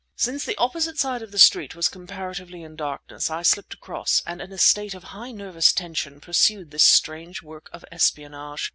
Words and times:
Since 0.15 0.45
the 0.45 0.57
opposite 0.57 0.97
side 0.97 1.21
of 1.21 1.31
the 1.31 1.37
street 1.37 1.75
was 1.75 1.87
comparatively 1.87 2.63
in 2.63 2.75
darkness, 2.75 3.29
I 3.29 3.43
slipped 3.43 3.75
across, 3.75 4.23
and 4.25 4.41
in 4.41 4.51
a 4.51 4.57
state 4.57 4.95
of 4.95 5.03
high 5.03 5.31
nervous 5.31 5.71
tension 5.71 6.19
pursued 6.19 6.71
this 6.71 6.81
strange 6.83 7.43
work 7.43 7.69
of 7.71 7.85
espionage. 7.91 8.69